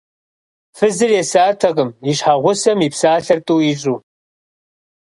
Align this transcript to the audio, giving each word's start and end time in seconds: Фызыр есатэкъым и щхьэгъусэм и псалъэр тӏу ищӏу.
Фызыр 0.77 1.11
есатэкъым 1.21 1.89
и 2.11 2.13
щхьэгъусэм 2.17 2.79
и 2.87 2.89
псалъэр 2.93 3.39
тӏу 3.45 3.57
ищӏу. 3.71 3.97